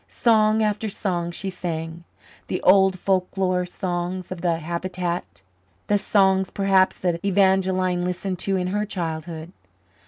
Song 0.07 0.63
after 0.63 0.89
song 0.89 1.29
she 1.29 1.51
sang 1.51 2.05
the 2.47 2.59
old 2.63 2.97
folklore 2.97 3.67
songs 3.67 4.31
of 4.31 4.41
the 4.41 4.57
habitant, 4.57 5.43
the 5.85 5.97
songs 5.99 6.49
perhaps 6.49 6.97
that 6.97 7.23
Evangeline 7.23 8.03
listened 8.03 8.39
to 8.39 8.55
in 8.55 8.65
her 8.69 8.83
childhood. 8.83 9.51